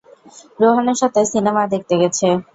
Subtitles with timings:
[0.59, 2.27] রোহানের সাথে সিনেমা দেখতে গেছে।